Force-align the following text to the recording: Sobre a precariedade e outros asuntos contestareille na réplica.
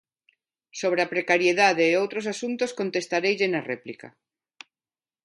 Sobre 0.79 0.99
a 1.03 1.11
precariedade 1.13 1.83
e 1.87 1.93
outros 2.01 2.25
asuntos 2.33 2.71
contestareille 2.79 3.47
na 3.53 3.61
réplica. 3.71 4.07